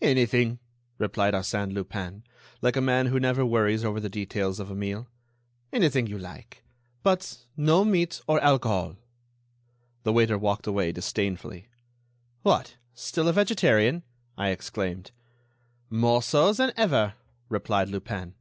"Anything," 0.00 0.60
replied 0.96 1.34
Arsène 1.34 1.72
Lupin, 1.72 2.22
like 2.62 2.76
a 2.76 2.80
man 2.80 3.06
who 3.06 3.18
never 3.18 3.44
worries 3.44 3.84
over 3.84 3.98
the 3.98 4.08
details 4.08 4.60
of 4.60 4.70
a 4.70 4.76
meal; 4.76 5.08
"anything 5.72 6.06
you 6.06 6.16
like, 6.20 6.62
but 7.02 7.38
no 7.56 7.84
meat 7.84 8.20
or 8.28 8.40
alcohol." 8.44 8.94
The 10.04 10.12
waiter 10.12 10.38
walked 10.38 10.68
away, 10.68 10.92
disdainfully. 10.92 11.66
"What! 12.42 12.76
still 12.94 13.26
a 13.26 13.32
vegetarian?" 13.32 14.04
I 14.38 14.50
exclaimed. 14.50 15.10
"More 15.90 16.22
so 16.22 16.52
than 16.52 16.70
ever," 16.76 17.14
replied 17.48 17.88
Lupin. 17.88 18.34